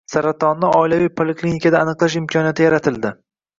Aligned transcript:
Saratonni 0.11 0.71
oilaviy 0.77 1.11
poliklinikada 1.19 1.83
aniqlash 1.85 2.19
imkoniyati 2.23 2.69
yaratilding 2.69 3.25